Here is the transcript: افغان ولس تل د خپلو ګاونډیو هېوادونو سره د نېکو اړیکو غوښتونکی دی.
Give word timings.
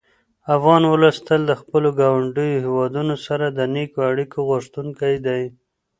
افغان 0.55 0.83
ولس 0.93 1.17
تل 1.27 1.41
د 1.47 1.51
خپلو 1.61 1.89
ګاونډیو 1.99 2.63
هېوادونو 2.65 3.15
سره 3.25 3.45
د 3.49 3.59
نېکو 3.73 3.99
اړیکو 4.11 4.39
غوښتونکی 4.49 5.13
دی. 5.25 5.41